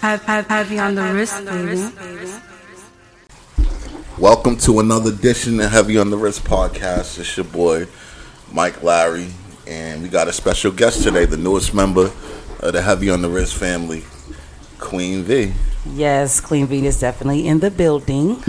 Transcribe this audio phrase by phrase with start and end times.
[0.00, 1.92] Have, have, have you on the wrist, baby.
[4.16, 7.18] Welcome to another edition of Heavy on the Wrist podcast.
[7.18, 7.88] It's your boy,
[8.52, 9.26] Mike Larry,
[9.66, 12.12] and we got a special guest today, the newest member
[12.60, 14.04] of the Heavy on the Wrist family,
[14.78, 15.52] Queen V.
[15.84, 18.40] Yes, Queen V is definitely in the building.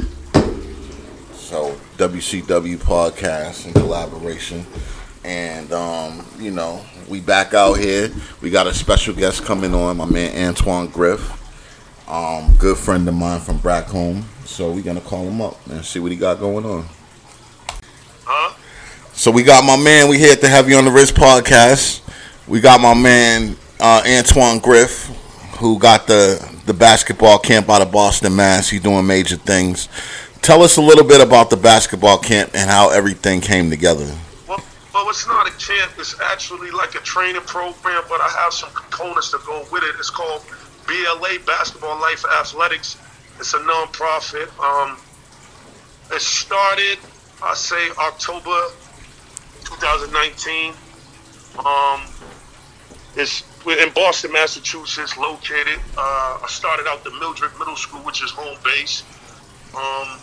[1.34, 4.68] So, WCW podcast in collaboration.
[5.24, 8.12] And, um, you know, we back out here.
[8.40, 11.39] We got a special guest coming on, my man Antoine Griff.
[12.10, 14.26] Um, good friend of mine from back home.
[14.44, 16.86] So we're gonna call him up and see what he got going on.
[18.26, 18.56] Huh?
[19.14, 20.10] So we got my man.
[20.10, 22.02] We here at the Heavy on the Wrist podcast.
[22.48, 25.06] We got my man uh, Antoine Griff,
[25.60, 28.70] who got the the basketball camp out of Boston, Mass.
[28.70, 29.88] He's doing major things.
[30.42, 34.06] Tell us a little bit about the basketball camp and how everything came together.
[34.48, 34.64] Well,
[34.96, 35.92] well, it's not a camp.
[36.00, 39.96] It's actually like a training program, but I have some components to go with it.
[40.00, 40.44] It's called
[40.90, 42.98] BLA, Basketball Life Athletics.
[43.40, 44.50] It's a non-profit.
[44.60, 44.98] Um,
[46.12, 46.98] it started,
[47.44, 48.60] I say, October
[49.66, 50.74] 2019.
[51.64, 52.02] Um,
[53.16, 55.80] it's we're in Boston, Massachusetts, located.
[55.98, 59.04] Uh, I started out the Mildred Middle School, which is home base.
[59.76, 60.18] Um,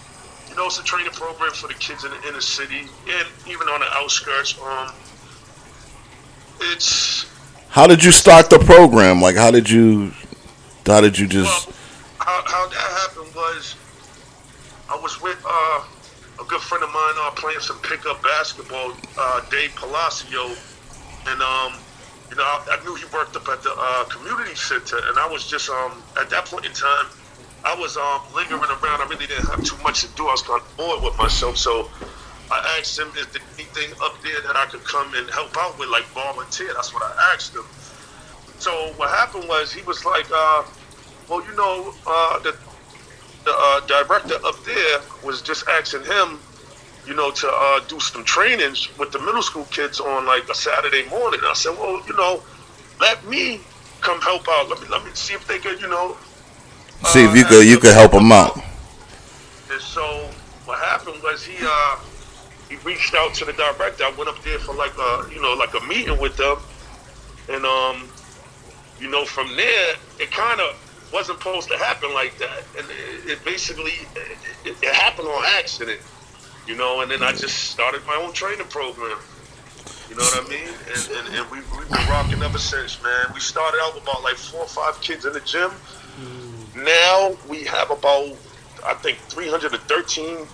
[0.49, 3.69] you know, it's a training program for the kids in the inner city and even
[3.69, 4.59] on the outskirts.
[4.61, 4.93] Um,
[6.61, 7.27] it's
[7.69, 9.21] How did you start the program?
[9.21, 10.13] Like, how did you,
[10.87, 11.69] how did you just?
[11.69, 11.77] well,
[12.21, 13.77] how, how that happened was
[14.89, 15.85] I was with uh,
[16.41, 20.55] a good friend of mine uh, playing some pickup basketball, uh, Dave Palacio,
[21.27, 21.75] and um,
[22.31, 25.29] you know I, I knew he worked up at the uh, community center, and I
[25.29, 27.07] was just um, at that point in time
[27.65, 29.03] I was um, lingering around.
[29.03, 30.29] I really didn't have too much to do.
[30.29, 31.91] I was kind of bored with myself, so
[32.51, 35.77] I asked him if there anything up there that I could come and help out
[35.79, 36.73] with, like volunteer.
[36.75, 37.65] That's what I asked him.
[38.59, 40.63] So what happened was he was like, uh,
[41.29, 42.57] well, you know, uh, the
[43.45, 46.39] the uh, director up there was just asking him,
[47.07, 50.55] you know, to uh, do some trainings with the middle school kids on like a
[50.55, 51.41] Saturday morning.
[51.45, 52.43] I said, well, you know,
[53.01, 53.61] let me
[54.01, 54.69] come help out.
[54.69, 56.17] Let me let me see if they could, you know.
[57.05, 58.57] See if you could you could help them out.
[59.71, 60.29] And so
[60.65, 61.99] what happened was he uh
[62.69, 64.05] he reached out to the director.
[64.05, 66.59] I went up there for like a you know like a meeting with them,
[67.49, 68.09] and um
[68.99, 73.31] you know from there it kind of wasn't supposed to happen like that, and it,
[73.31, 73.93] it basically
[74.65, 76.01] it, it happened on accident,
[76.67, 77.01] you know.
[77.01, 79.19] And then I just started my own training program.
[80.09, 80.69] You know what I mean?
[80.95, 83.27] And, and, and we, we've been rocking ever since, man.
[83.35, 85.71] We started out with about like four or five kids in the gym.
[86.77, 88.37] Now we have about,
[88.85, 90.47] I think, 313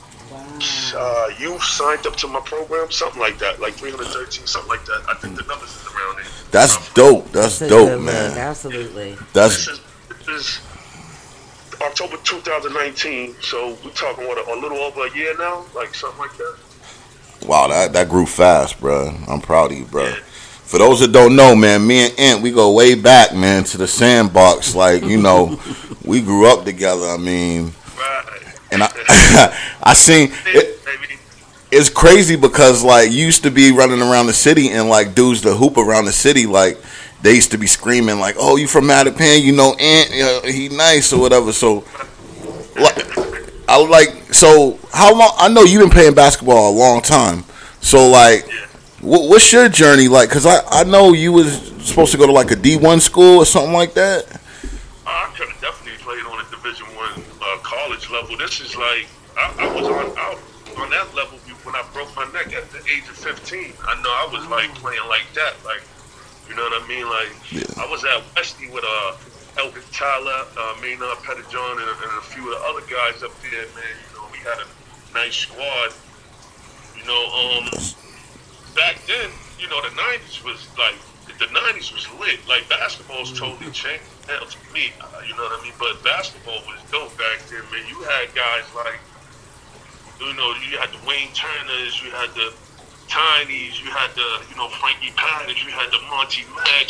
[0.94, 5.04] uh, youth signed up to my program, something like that, like 313, something like that.
[5.08, 6.26] I think the numbers is around there.
[6.50, 7.30] That's dope.
[7.32, 8.38] That's It's a dope, good man.
[8.38, 9.12] Absolutely.
[9.32, 9.80] This That's
[10.32, 10.60] is,
[11.80, 16.36] October 2019, so we're talking what a, little over a year now, like something like
[16.36, 16.56] that.
[17.46, 17.66] wow.
[17.68, 19.08] That that grew fast, bro.
[19.28, 20.04] I'm proud of you, bro.
[20.04, 20.16] Yeah.
[20.64, 23.76] For those that don't know, man, me and Ant, we go way back, man, to
[23.78, 24.74] the sandbox.
[24.74, 25.60] Like, you know,
[26.04, 27.06] we grew up together.
[27.06, 28.54] I mean, Right.
[28.70, 30.78] and I, I seen it,
[31.70, 35.42] it's crazy because like you used to be running around the city and like dudes
[35.42, 36.78] that hoop around the city, like
[37.22, 39.42] they used to be screaming like, "Oh, you from Mattapan?
[39.42, 40.10] You know Ant?
[40.10, 41.84] You know, he nice or whatever." So,
[42.76, 43.18] like,
[43.68, 45.32] I like so how long?
[45.38, 47.44] I know you've been playing basketball a long time.
[47.80, 48.48] So like,
[49.00, 50.28] what, what's your journey like?
[50.28, 53.38] Because I I know you was supposed to go to like a D one school
[53.38, 54.40] or something like that.
[55.06, 58.36] I could have definitely played on a Division One uh, college level.
[58.36, 59.06] This is like
[59.36, 60.38] I, I was on out
[60.78, 63.72] on that level when I broke my neck at the age of 15.
[63.86, 65.82] I know I was like playing like that, like
[66.48, 67.06] you know what I mean.
[67.08, 67.82] Like Yeah.
[67.82, 69.16] I was at Westy with uh,
[69.60, 73.66] Elvis Tyler, uh, Maynard Pettijohn, and, and a few of the other guys up there.
[73.76, 74.68] Man, you know we had a
[75.14, 75.92] nice squad.
[76.96, 77.64] You know, um,
[78.74, 80.94] back then, you know, the '90s was like
[81.38, 82.40] the '90s was lit.
[82.48, 84.92] Like basketball's totally changed now to me.
[85.00, 85.74] Uh, you know what I mean?
[85.78, 87.84] But basketball was dope back then, man.
[87.88, 89.00] You had guys like,
[90.20, 92.52] you know, you had the Wayne Turners, you had the
[93.12, 96.88] Tiny's, you had the, you know, Frankie Pattis, you had the Monty Mack,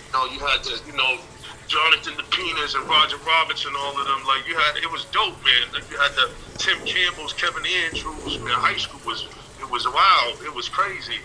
[0.00, 1.20] you know, you had the, you know,
[1.68, 4.24] Jonathan the Penis and Roger Roberts and all of them.
[4.24, 5.68] Like you had, it was dope, man.
[5.76, 8.56] Like you had the Tim Campbell's, Kevin Andrews, man.
[8.56, 9.28] High school was,
[9.60, 10.40] it was wild.
[10.40, 11.20] It was crazy.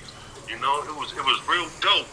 [0.52, 2.12] You know, it was, it was real dope.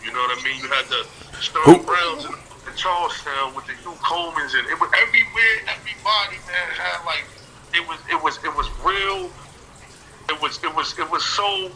[0.00, 0.56] You know what I mean?
[0.56, 1.04] You had the
[1.44, 5.76] Stone Browns in, in Charlestown with the Hugh Coleman's, and it was everywhere.
[5.76, 7.28] Everybody, man, had like,
[7.76, 9.28] it was, it was, it was real.
[10.28, 11.70] It was, it was, it was so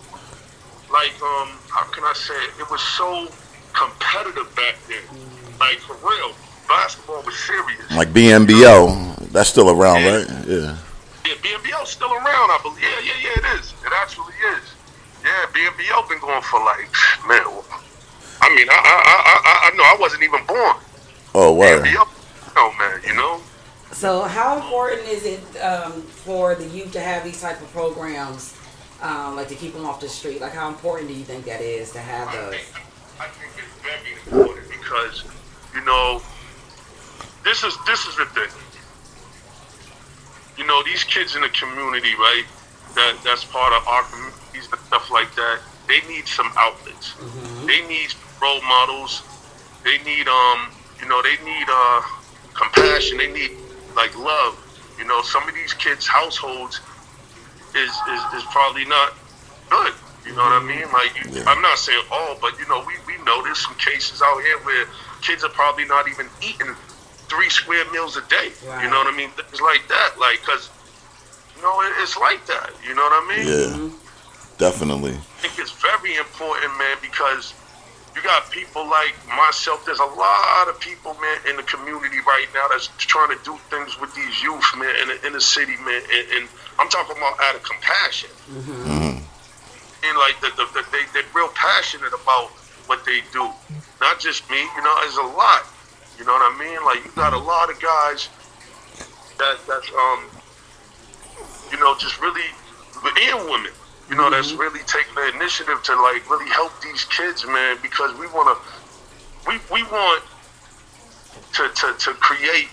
[0.92, 2.50] like um how can I say it?
[2.60, 3.28] It was so
[3.72, 5.04] competitive back then.
[5.58, 6.34] Like for real.
[6.70, 7.90] basketball was serious.
[7.90, 10.26] Like BNBL, that's still around, right?
[10.46, 10.78] Yeah.
[11.26, 12.80] Yeah, BNBL's still around, I believe.
[12.80, 13.74] Yeah, yeah, yeah, it is.
[13.84, 14.64] It actually is.
[15.24, 16.88] Yeah, BNBL been going for like,
[17.26, 17.42] man.
[18.40, 20.76] I mean, I, I, I, I, I know I wasn't even born.
[21.34, 21.82] Oh, wow.
[21.82, 22.08] BNBL,
[22.56, 23.40] oh man, you know.
[23.92, 28.56] So, how important is it um, for the youth to have these type of programs,
[29.02, 30.40] um, like to keep them off the street?
[30.40, 32.54] Like, how important do you think that is to have I those?
[32.54, 32.86] think,
[33.20, 34.14] I think it's very
[34.46, 35.24] important because,
[35.74, 36.22] you know,
[37.44, 38.48] this is this is the thing.
[40.56, 42.44] You know, these kids in the community, right?
[42.94, 45.60] That that's part of our communities and stuff like that.
[45.88, 47.14] They need some outlets.
[47.66, 49.22] They need role models.
[49.82, 50.68] They need um,
[51.00, 52.02] you know, they need uh
[52.54, 53.18] compassion.
[53.18, 53.50] They need
[53.94, 54.56] like love.
[54.98, 56.80] You know, some of these kids' households
[57.74, 59.14] is is, is probably not
[59.70, 59.92] good.
[60.26, 60.84] You know what I mean?
[60.92, 61.48] Like, you, Yeah.
[61.48, 64.58] I'm not saying all, but you know, we we know there's some cases out here
[64.58, 64.86] where
[65.22, 66.74] kids are probably not even eating
[67.28, 68.52] three square meals a day.
[68.66, 68.84] Right.
[68.84, 69.30] You know what I mean?
[69.30, 70.68] Things like that, like, cause
[71.56, 72.70] you know, it, it's like that.
[72.86, 73.46] You know what I mean?
[73.48, 73.96] Yeah.
[74.58, 75.12] Definitely.
[75.12, 77.54] I think it's very important, man, because
[78.14, 79.84] you got people like myself.
[79.84, 83.56] There's a lot of people, man, in the community right now that's trying to do
[83.70, 86.02] things with these youth, man, in the inner city, man.
[86.12, 86.48] And, and
[86.78, 88.30] I'm talking about out of compassion.
[90.02, 92.48] And like the, the, the, they, they're real passionate about
[92.86, 93.48] what they do.
[94.00, 95.66] Not just me, you know, there's a lot.
[96.18, 96.84] You know what I mean?
[96.84, 98.28] Like you got a lot of guys
[99.38, 100.24] that that's um
[101.70, 102.44] you know, just really
[103.04, 103.72] and women,
[104.10, 108.12] you know, that's really taking the initiative to like really help these kids, man, because
[108.18, 108.56] we wanna
[109.46, 110.24] we we want
[111.54, 112.68] to to, to create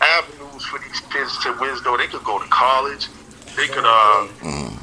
[0.00, 1.96] avenues for these kids to wisdom.
[1.98, 3.08] They could go to college,
[3.56, 4.28] they could uh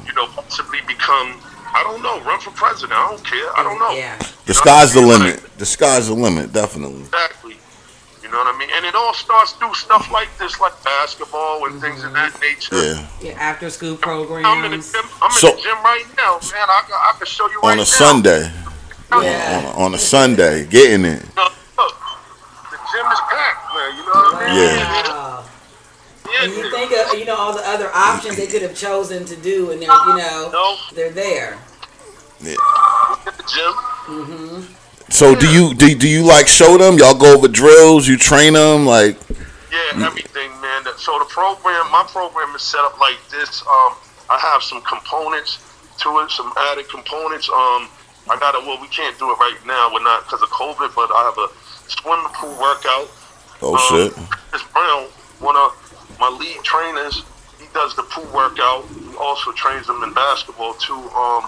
[0.06, 1.40] you know, possibly become
[1.72, 2.92] I don't know, run for president.
[2.92, 3.58] I don't care.
[3.58, 3.90] I don't know.
[3.90, 4.18] Yeah.
[4.46, 5.40] The sky's the limit.
[5.58, 7.02] The sky's the limit, definitely.
[7.02, 7.55] Exactly.
[8.26, 8.68] You know what I mean?
[8.74, 12.74] And it all starts through stuff like this, like basketball and things of that nature.
[12.74, 13.06] Yeah.
[13.22, 14.92] Yeah, after school I'm in the programs.
[14.92, 15.04] gym.
[15.22, 16.66] I'm So- in the gym right now, man.
[16.68, 17.82] I, can- I can show you right On now.
[17.84, 18.50] a Sunday.
[19.12, 19.72] Yeah.
[19.76, 21.22] On, on a Sunday, getting it.
[21.36, 21.94] Look, look,
[22.72, 23.96] the gym is packed, man.
[23.96, 24.56] You know what I mean?
[24.58, 25.08] Yeah.
[25.08, 25.44] Wow.
[26.28, 26.42] Yeah.
[26.42, 29.36] And you think of you know all the other options they could have chosen to
[29.36, 31.52] do, and they're you know No, they're there.
[32.42, 33.72] at the gym.
[34.10, 34.72] Mm-hmm.
[35.08, 36.98] So do you do, do you like show them?
[36.98, 39.16] Y'all go over drills, you train them like
[39.70, 40.82] Yeah, everything, man.
[40.98, 43.62] So the program, my program is set up like this.
[43.62, 43.94] Um,
[44.28, 45.58] I have some components
[45.98, 47.48] to it, some added components.
[47.48, 47.88] Um,
[48.28, 49.90] I got to Well, we can't do it right now.
[49.92, 51.48] We're not because of COVID, but I have a
[51.88, 53.08] swimming pool workout.
[53.62, 54.12] oh Um, shit.
[54.50, 55.06] Chris Brown,
[55.38, 55.70] one of
[56.18, 57.22] my lead trainers,
[57.60, 58.84] he does the pool workout.
[58.88, 60.98] He also trains them in basketball too.
[61.14, 61.46] Um,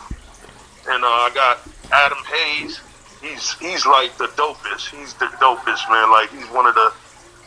[0.89, 1.59] and uh, I got
[1.91, 2.81] Adam Hayes.
[3.21, 4.95] He's he's like the dopest.
[4.95, 6.11] He's the dopest man.
[6.11, 6.93] Like he's one of the.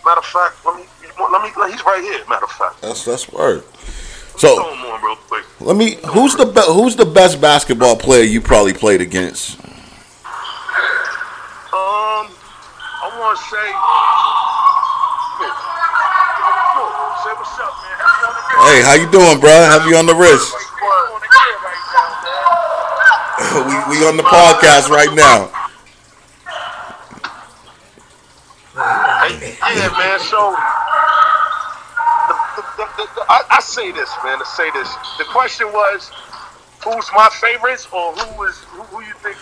[0.04, 0.86] Matter of fact, let me
[1.20, 1.50] let me.
[1.72, 2.24] He's right here.
[2.28, 3.64] Matter of fact, That's that's word.
[4.38, 5.18] So on
[5.60, 9.60] let me who's the be, who's the best basketball player you probably played against?
[9.60, 9.70] Um,
[11.72, 13.68] I want to say.
[15.38, 15.54] Look,
[16.74, 16.90] look,
[17.22, 18.02] Say what's up, man.
[18.02, 18.66] Have you on the wrist?
[18.66, 19.52] Hey, how you doing, bro?
[19.52, 20.50] Have you on the wrist?
[20.50, 22.10] You on the gear right now,
[23.62, 23.92] man.
[23.92, 25.54] we we on the podcast right now.
[28.74, 29.94] Hey, yeah,
[30.42, 30.56] So,
[32.28, 34.40] the, the, the, I, I say this, man.
[34.40, 36.10] To say this, the question was,
[36.84, 39.38] who's my favorites, or who was who, who you think?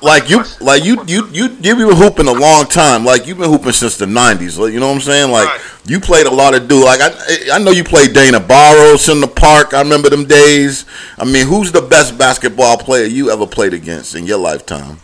[0.00, 3.04] Like you, like you, you, you, you been hooping a long time.
[3.04, 4.58] Like you've been hooping since the '90s.
[4.58, 5.32] Like, you know what I'm saying?
[5.32, 5.60] Like Right.
[5.86, 6.84] you played a lot of dude.
[6.84, 7.10] Like I,
[7.54, 9.72] I know you played Dana Barros in the park.
[9.74, 10.84] I remember them days.
[11.16, 15.00] I mean, who's the best basketball player you ever played against in your lifetime?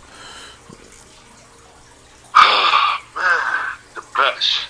[3.17, 4.67] Man, the best.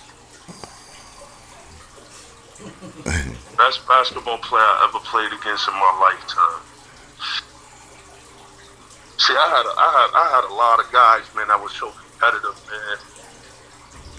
[3.57, 6.65] best basketball player I ever played against in my lifetime.
[9.19, 11.73] See, I had a, I had I had a lot of guys, man, that was
[11.73, 12.99] so competitive, man.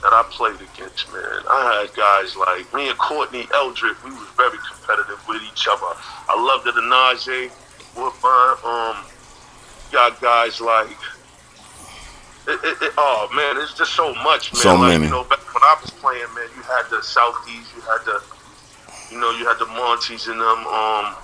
[0.01, 1.41] That I played against, man.
[1.49, 3.97] I had guys like me and Courtney Eldred.
[4.05, 5.97] We was very competitive with each other.
[6.29, 7.49] I loved it, Anaje,
[7.97, 8.57] Woodbine.
[8.63, 8.97] Um,
[9.91, 10.97] got guys like
[12.47, 14.61] it, it, it, oh man, it's just so much, man.
[14.61, 15.05] So like, many.
[15.05, 18.21] You know, back when I was playing, man, you had the Southeast, you had the,
[19.11, 20.67] you know, you had the Monties and them.
[20.67, 21.15] Um,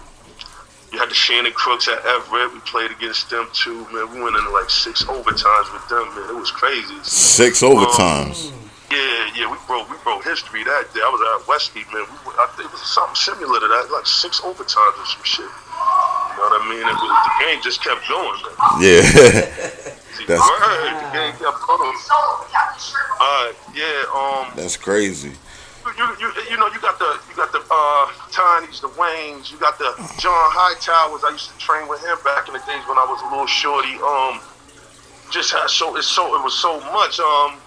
[0.91, 2.53] you had the Shannon Crooks at Everett.
[2.53, 4.11] We played against them too, man.
[4.13, 6.29] We went into like six overtimes with them, man.
[6.35, 6.95] It was crazy.
[7.03, 8.51] Six overtimes.
[8.91, 10.99] Yeah, yeah, we broke we broke history that day.
[10.99, 12.03] I was at Westgate, man.
[12.03, 15.23] We, were- I think it was something similar to that, like six overtimes or some
[15.23, 15.47] shit.
[15.47, 16.83] You know what I mean?
[16.83, 18.83] It was, the game just kept going, man.
[18.83, 18.99] Yeah.
[19.07, 20.27] crazy.
[20.27, 21.95] That's- Word, the game kept going.
[23.21, 25.31] Alright, yeah, um, That's crazy.
[25.97, 29.57] You, you, you know, you got the you got the uh, Tiny's, the Waynes, you
[29.57, 31.23] got the John Hightowers.
[31.23, 33.47] I used to train with him back in the days when I was a little
[33.47, 33.95] shorty.
[34.01, 34.39] Um,
[35.31, 37.19] just had so it's so it was so much.
[37.19, 37.57] Um,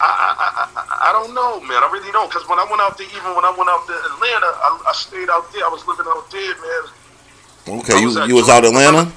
[0.00, 1.82] I I, I, I- don't know, man.
[1.82, 3.92] I really don't, because when I went out there, even when I went out to
[4.14, 5.64] Atlanta, I, I stayed out there.
[5.64, 7.80] I was living out there, man.
[7.80, 9.10] Okay, I you was you was out Atlanta.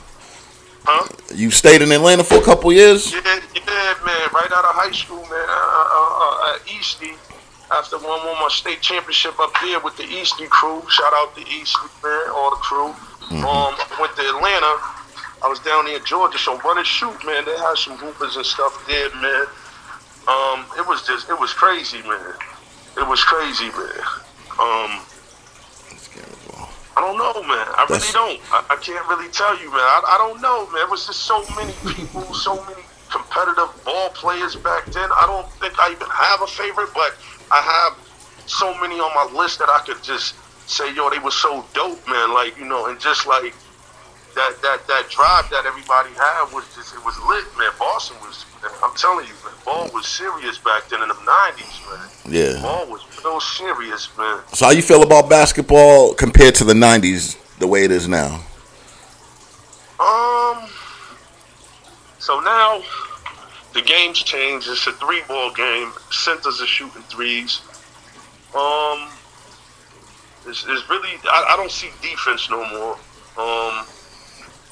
[0.84, 1.08] Huh?
[1.36, 3.13] You stayed in Atlanta for a couple years.
[3.13, 4.27] Yeah, yeah, man.
[4.34, 5.46] Right out of high school, man.
[5.48, 7.13] Uh, uh, uh, Eastie,
[7.73, 10.81] after one won my state championship up there with the Eastie crew.
[10.89, 12.93] Shout out to Eastie, man, all the crew.
[13.31, 14.75] Um, I went to Atlanta.
[15.43, 17.45] I was down there in Georgia, so run and shoot, man.
[17.45, 19.45] They had some hoopers and stuff there, man.
[20.27, 22.33] Um, it was just, it was crazy, man.
[22.97, 24.03] It was crazy, man.
[24.59, 25.01] Um,
[26.97, 27.65] I don't know, man.
[27.79, 28.39] I really don't.
[28.51, 29.79] I, I can't really tell you, man.
[29.79, 30.83] I, I don't know, man.
[30.83, 35.09] It was just so many people, so many competitive ball players back then.
[35.15, 37.15] I don't think I even have a favorite, but
[37.51, 37.98] I have
[38.48, 40.36] so many on my list that I could just
[40.70, 42.34] say, yo, they were so dope, man.
[42.34, 43.53] Like, you know, and just like
[44.36, 47.72] that that that drive that everybody had was just it was lit, man.
[47.77, 48.46] Boston was
[48.84, 52.10] I'm telling you, man, ball was serious back then in the nineties, man.
[52.34, 52.62] Yeah.
[52.62, 54.39] Ball was real serious, man.
[54.53, 58.36] So how you feel about basketball compared to the '90s, the way it is now?
[60.00, 60.70] Um.
[62.20, 62.81] So now
[63.73, 64.67] the game's changed.
[64.69, 65.91] It's a three ball game.
[66.11, 67.61] Centers are shooting threes.
[68.55, 69.09] Um.
[70.47, 72.97] It's, it's really I, I don't see defense no more.
[73.37, 73.85] Um.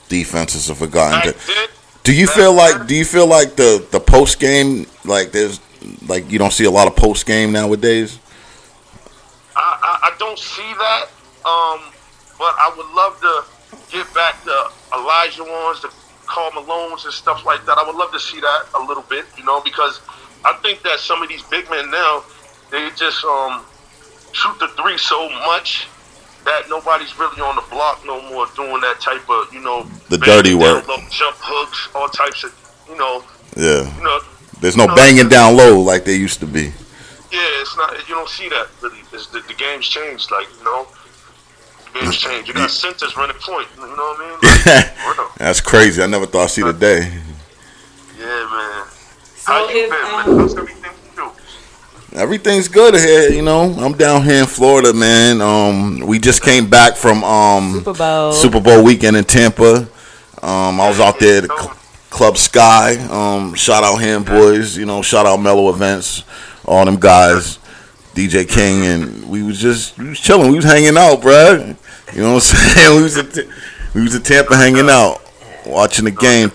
[0.09, 1.33] Defenses are forgotten.
[1.47, 1.67] Then,
[2.03, 5.59] Do you feel like do you feel like the the post game like there's
[6.07, 8.19] like you don't see a lot of post game nowadays?
[9.55, 11.05] I, I, I don't see that.
[11.45, 11.93] Um,
[12.37, 15.93] but I would love to get back to Olajuwons, the
[16.29, 17.77] Carl Malones and stuff like that.
[17.77, 19.99] I would love to see that a little bit, you know, because
[20.45, 22.23] I think that some of these big men now,
[22.71, 23.65] they just um,
[24.31, 25.87] shoot the three so much
[26.45, 30.17] that nobody's really on the block no more doing that type of, you know, The
[30.17, 30.87] dirty work.
[30.87, 32.53] low, jump hooks, all types of,
[32.87, 33.23] you know,
[33.57, 33.83] Yeah.
[33.97, 34.19] you know,
[34.61, 36.71] There's no banging down low like they used to be.
[37.31, 37.91] Yeah, it's not.
[38.09, 38.97] You don't see that really.
[39.13, 40.31] It's the, the game's changed.
[40.31, 40.87] Like you know,
[41.93, 42.47] game's changed.
[42.47, 43.67] You got centers running point.
[43.77, 44.35] You know what I mean?
[45.19, 45.35] Like.
[45.37, 46.01] That's crazy.
[46.03, 46.99] I never thought I'd see the day.
[48.19, 48.85] yeah, man.
[49.35, 50.29] So How you if been, man?
[50.29, 52.19] um, How's everything with you?
[52.19, 53.73] Everything's good here, you know.
[53.77, 55.41] I'm down here in Florida, man.
[55.41, 58.31] Um, we just came back from um Super Bowl.
[58.33, 59.87] Super Bowl weekend in Tampa.
[60.41, 61.75] Um, I was out there at Cl-
[62.09, 62.95] Club Sky.
[63.09, 65.01] Um, shout out him boys, you know.
[65.01, 66.23] Shout out Mellow Events,
[66.65, 67.58] all them guys,
[68.19, 70.49] DJ King, and we was just we was chilling.
[70.49, 71.73] We was hanging out, bruh.
[72.13, 72.97] You know what I'm saying?
[72.97, 73.49] We was at, T-
[73.95, 75.21] we was at Tampa hanging out,
[75.65, 76.51] watching the game,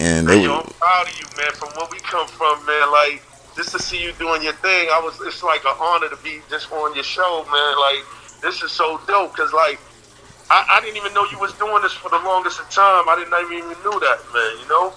[0.00, 1.52] and they yo, were, I'm proud of you, man.
[1.52, 2.90] From where we come from, man.
[2.90, 3.22] Like
[3.54, 5.20] just to see you doing your thing, I was.
[5.20, 7.78] It's like an honor to be just on your show, man.
[7.78, 9.78] Like this is so dope because like.
[10.48, 13.08] I, I didn't even know you was doing this for the longest of time.
[13.08, 14.62] I didn't even knew that, man.
[14.62, 14.94] You know,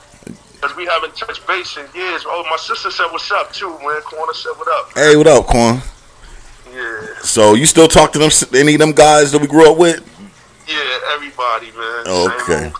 [0.59, 2.23] because we haven't touched base in years.
[2.27, 4.01] Oh, my sister said what's up too, man.
[4.01, 4.91] Corner said what up.
[4.95, 5.81] hey, what up, Quan?
[6.73, 8.29] Yeah, So you still talk to them?
[8.53, 10.03] Any of them guys that we grew up with?
[10.67, 12.03] yeah, everybody, man.
[12.05, 12.71] Oh, okay.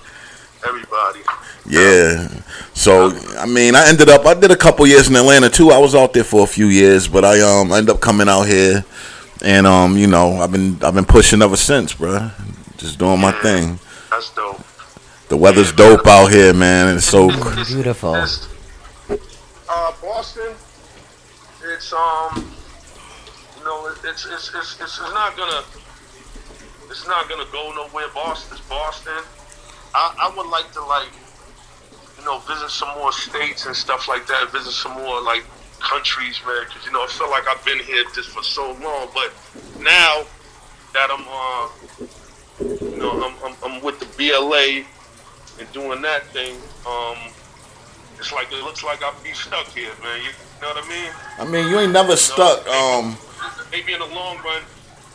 [0.68, 1.20] Everybody.
[1.66, 2.28] Yeah.
[2.74, 4.26] So I mean, I ended up.
[4.26, 5.72] I did a couple years in Atlanta too.
[5.72, 8.28] I was out there for a few years, but I um I ended up coming
[8.30, 8.84] out here,
[9.44, 12.30] and um you know I've been I've been pushing ever since, bro.
[12.78, 13.42] Just doing my Yeah.
[13.42, 13.80] thing.
[14.12, 14.60] That's dope.
[15.30, 16.96] The weather's dope out here, man.
[16.98, 18.16] It's so Beautiful.
[18.16, 20.56] uh, Boston.
[21.64, 22.52] It's um,
[23.56, 25.64] you know, it's it's it's it's, it's not gonna
[26.90, 28.08] it's not gonna go nowhere.
[28.16, 29.22] Boston's Boston.
[29.94, 31.10] I I would like to like
[32.18, 34.52] you know visit some more states and stuff like that.
[34.52, 35.44] Visit some more like
[35.80, 36.64] countries, man.
[36.66, 39.32] Because you know I feel like I've been here just for so long, but
[39.80, 40.24] now
[40.94, 41.70] that I'm uh
[42.92, 44.86] you know I'm I'm, I'm with the BLA
[45.60, 46.56] and doing that thing.
[46.88, 47.18] Um,
[48.18, 50.22] it's like it looks like I'll be stuck here, man.
[50.22, 51.12] You know what I mean?
[51.40, 52.68] I mean, you ain't never stuck.
[52.68, 53.18] Um,
[53.72, 54.62] Maybe in the long run,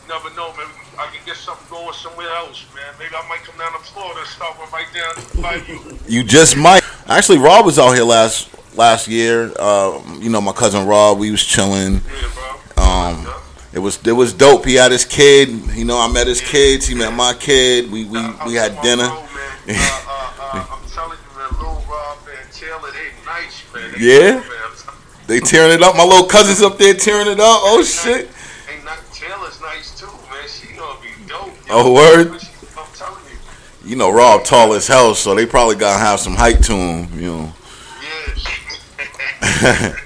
[0.01, 0.67] you never know, man.
[0.97, 2.93] I can get something going somewhere else, man.
[2.97, 5.99] Maybe I might come down to Florida and start one right down by you.
[6.07, 6.81] you just might.
[7.07, 9.51] Actually, Rob was out here last last year.
[9.59, 11.19] Uh, you know, my cousin Rob.
[11.19, 11.95] We was chilling.
[11.95, 12.31] Yeah,
[12.75, 12.83] bro.
[12.83, 13.27] Um,
[13.73, 14.65] it was it was dope.
[14.65, 15.49] He had his kid.
[15.75, 16.87] You know, I met his kids.
[16.87, 17.91] He met my kid.
[17.91, 19.03] We we, we had dinner.
[19.03, 19.25] road,
[19.67, 23.83] uh, uh, I'm telling you, man, Lil Rob and Taylor, they nice, man.
[23.83, 24.19] They Yeah?
[24.19, 24.51] good, man.
[24.65, 25.27] I'm telling you.
[25.27, 25.95] They tearing it up.
[25.95, 27.59] My little cousin's up there tearing it up.
[27.63, 28.29] Oh shit.
[28.71, 30.47] Ain't not Taylor's nice too, man.
[30.47, 31.53] She gonna be dope.
[31.69, 32.27] Oh, word?
[32.27, 33.89] I'm telling you.
[33.89, 37.19] You know, Rob tall as hell, so they probably gotta have some height to him.
[37.19, 37.53] You know.
[38.01, 38.45] Yes.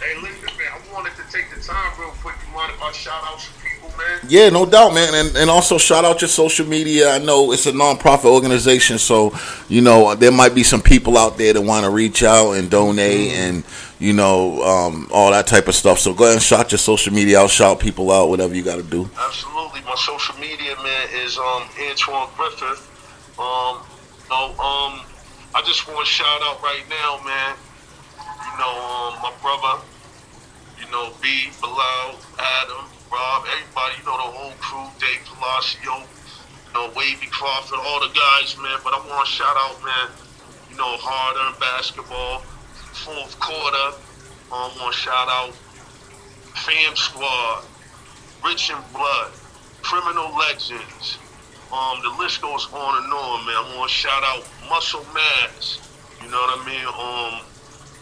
[0.00, 0.72] hey, listen, man.
[0.72, 2.36] I wanted to take the time real quick.
[2.46, 4.15] You mind if I shout out some people, man?
[4.28, 5.14] Yeah, no doubt, man.
[5.14, 7.10] And and also shout out your social media.
[7.10, 9.32] I know it's a non-profit organization, so
[9.68, 12.70] you know there might be some people out there that want to reach out and
[12.70, 13.64] donate and
[13.98, 15.98] you know um, all that type of stuff.
[15.98, 18.76] So go ahead and shout your social media out, shout people out, whatever you got
[18.76, 19.08] to do.
[19.18, 19.80] Absolutely.
[19.82, 22.82] My social media, man, is um Antoine Griffith.
[23.38, 23.82] Um,
[24.30, 25.04] no, um,
[25.54, 27.56] I just want to shout out right now, man.
[28.18, 29.82] You know, um, my brother,
[30.80, 36.72] you know, B, Bilal, Adam, Rob, everybody, you know, the whole crew, Dave Palacio, you
[36.74, 38.78] know, Wavy Crawford, all the guys, man.
[38.82, 40.08] But I want to shout out, man,
[40.70, 42.40] you know, Hard Earned Basketball,
[42.92, 43.96] fourth quarter.
[44.52, 45.54] I want to shout out
[46.54, 47.64] Fam Squad,
[48.44, 49.30] Rich and Blood,
[49.82, 51.18] Criminal Legends.
[51.72, 53.54] Um, the list goes on and on, man.
[53.54, 55.78] I want to shout out Muscle Mass.
[56.22, 56.86] You know what I mean?
[56.86, 57.55] Um,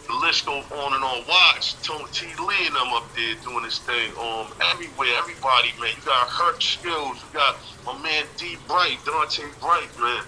[0.07, 1.23] the list goes on and on.
[1.27, 2.27] Watch Tony T.
[2.41, 4.11] Lee and them up there doing this thing.
[4.17, 5.93] Um, everywhere, everybody, man.
[5.97, 7.17] You got Hurt Skills.
[7.21, 8.57] You got my man D.
[8.67, 10.23] Bright, Dante Bright, man.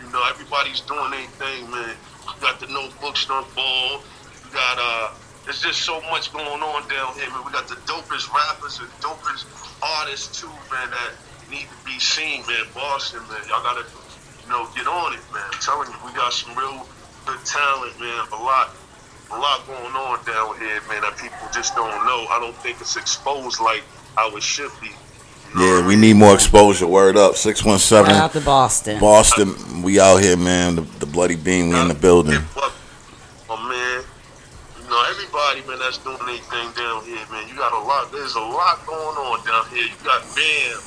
[0.00, 1.96] You know, everybody's doing their thing, man.
[2.26, 4.02] You got the notebooks, on ball.
[4.44, 7.42] You got uh, there's just so much going on down here, man.
[7.44, 9.46] We got the dopest rappers and dopest
[9.82, 10.90] artists too, man.
[10.90, 11.12] That
[11.50, 12.66] need to be seen, man.
[12.74, 13.42] Boston, man.
[13.48, 15.42] Y'all gotta, you know, get on it, man.
[15.52, 16.86] I'm telling you, we got some real
[17.26, 18.26] good talent, man.
[18.32, 18.74] A lot,
[19.32, 21.02] a lot going on down here, man.
[21.02, 22.26] That people just don't know.
[22.30, 23.82] I don't think it's exposed like
[24.16, 24.88] how it should be.
[24.88, 24.92] You
[25.58, 26.86] know what Yeah, we need more exposure.
[26.86, 29.00] Word up, six one Shout seven out to Boston.
[29.00, 29.82] Boston.
[29.82, 30.76] We out here, man.
[30.76, 31.70] The, the bloody beam.
[31.70, 32.34] We in the building.
[32.34, 32.44] Yeah,
[33.48, 34.04] but, man,
[34.80, 37.48] you know, everybody, man, that's doing anything down here, man.
[37.48, 39.84] You got a lot, there's a lot going on down here.
[39.84, 40.78] You got Bam,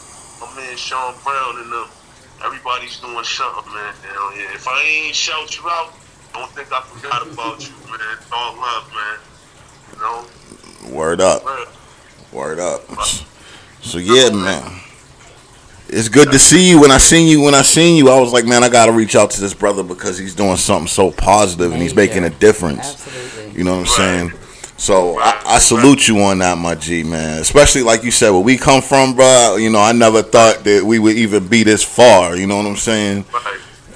[0.41, 1.87] my man Sean Brown, and them.
[2.43, 4.49] Everybody's doing something, man, down here.
[4.53, 5.93] If I ain't shout you out,
[6.39, 7.99] don't think I forgot about you, man.
[8.17, 9.19] It's all love, man.
[9.93, 10.95] You know?
[10.95, 11.45] Word up.
[11.45, 11.65] Man,
[12.31, 12.81] Word up.
[13.81, 14.79] So yeah, man.
[15.87, 16.81] It's good to see you.
[16.81, 19.15] When I seen you, when I seen you, I was like, man, I gotta reach
[19.15, 22.79] out to this brother because he's doing something so positive and he's making a difference.
[23.05, 23.57] Absolutely.
[23.59, 24.29] You know what I'm Right.
[24.31, 24.41] saying?
[24.77, 27.39] So I, I salute you on that, my G, man.
[27.39, 29.55] Especially like you said, where we come from, bro.
[29.57, 32.35] You know, I never thought that we would even be this far.
[32.35, 33.23] You know what I'm saying?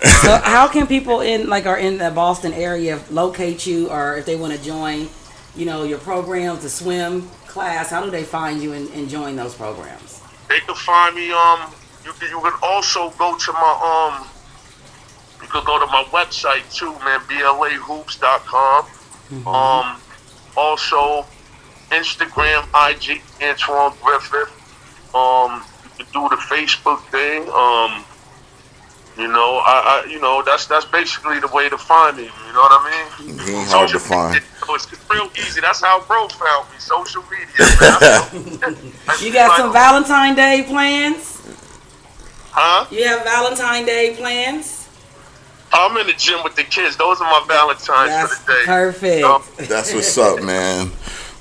[0.02, 4.26] So how can people in like are in the Boston area locate you, or if
[4.26, 5.10] they want to join,
[5.56, 7.90] you know, your programs, the swim class?
[7.90, 10.22] How do they find you and, and join those programs?
[10.48, 11.32] They can find me.
[11.32, 11.74] Um,
[12.06, 14.28] you can you can also go to my um.
[15.42, 17.22] You can go to my website too, man.
[17.22, 18.86] BLAHoops.com.
[19.48, 20.02] Um,
[20.58, 21.26] also
[21.92, 24.52] Instagram, IG, Antoine Griffith.
[25.16, 25.64] Um,
[25.98, 27.44] you can do the Facebook thing.
[27.50, 28.06] Um,
[29.20, 32.24] you know, I, I, you know, that's that's basically the way to find me.
[32.24, 32.90] You know what I
[33.28, 33.38] mean?
[33.40, 34.66] He ain't hard to Social media, find.
[34.66, 35.62] so it's real easy.
[35.62, 36.78] That's how bro found me.
[36.80, 37.48] Social media.
[37.82, 38.92] Man.
[39.22, 41.36] You got like- some Valentine Day plans?
[42.52, 42.86] Huh?
[42.92, 44.88] You have Valentine Day plans?
[45.72, 46.98] I'm in the gym with the kids.
[46.98, 48.66] Those are my Valentines That's for the day.
[48.66, 49.24] perfect.
[49.24, 50.92] Um, That's what's up, man.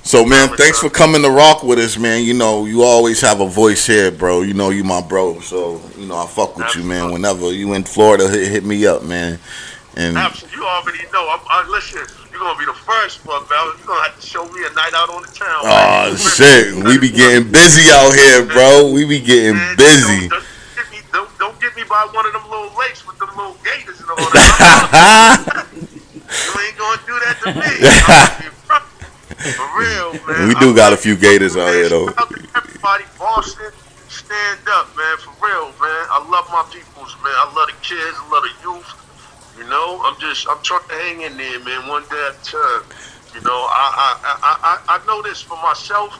[0.03, 2.23] So, man, thanks for coming to rock with us, man.
[2.23, 4.41] You know, you always have a voice here, bro.
[4.41, 5.39] You know, you my bro.
[5.39, 7.11] So, you know, I fuck with you, man.
[7.11, 9.39] Whenever you in Florida, hit, hit me up, man.
[9.95, 10.57] And Absolutely.
[10.57, 11.27] You already know.
[11.29, 13.65] I'm, I, listen, you're going to be the first one, Val.
[13.65, 15.59] You're to have to show me a night out on the town.
[15.59, 16.13] oh man.
[16.13, 18.91] Ah, shit, we be getting busy out here, bro.
[18.93, 20.29] We be getting Man, busy.
[20.29, 23.19] Don't, don't, get me, don't, don't get me by one of them little lakes with
[23.19, 25.67] them little gators and all that.
[25.75, 27.71] you ain't going to do that to me.
[28.07, 28.85] I'm gonna be front.
[29.39, 30.47] For real, man.
[30.47, 32.07] We do I got a few gators out here, though.
[32.07, 33.71] Shout out to Everybody, Boston,
[34.07, 35.17] stand up, man.
[35.17, 36.03] For real, man.
[36.09, 37.33] I love my peoples, man.
[37.35, 38.15] I love the kids.
[38.17, 38.89] I love the youth.
[39.57, 42.43] You know, I'm just, I'm trying to hang in there, man, one day at a
[42.45, 42.83] time.
[43.35, 43.85] You know, I,
[44.23, 44.53] I, I,
[44.87, 46.15] I, I know this for myself.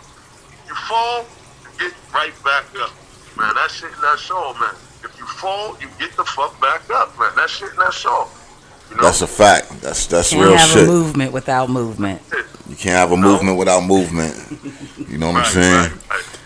[0.67, 1.25] You fall,
[1.63, 2.91] you get right back up,
[3.37, 3.55] man.
[3.55, 4.75] That's it, and that's all, man.
[5.03, 7.31] If you fall, you get the fuck back up, man.
[7.35, 8.29] That's it, and that's all.
[8.89, 9.03] You know?
[9.03, 9.69] That's a fact.
[9.81, 10.83] That's that's Can't real have shit.
[10.83, 12.21] a movement without movement.
[12.79, 14.33] You can't have a movement without movement.
[15.09, 15.91] You know what I'm saying?
[15.91, 16.39] right, right.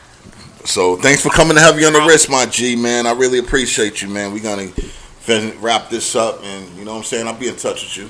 [0.65, 3.05] So thanks for coming to have you on the wrist, my G, man.
[3.05, 4.33] I really appreciate you, man.
[4.33, 7.27] We're gonna fin- wrap this up, and you know what I'm saying.
[7.27, 8.09] I'll be in touch with you.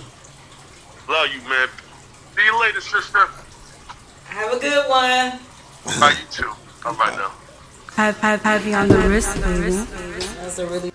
[1.14, 1.68] Love you, man.
[2.34, 3.28] See you later, sister.
[4.24, 5.40] Have a good one.
[6.00, 6.54] Bye, you too.
[6.86, 7.34] All right now.
[7.96, 9.72] Have, have, have you on the wrist, baby.
[10.40, 10.93] That's a really